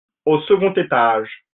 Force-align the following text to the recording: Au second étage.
Au 0.25 0.41
second 0.41 0.73
étage. 0.79 1.45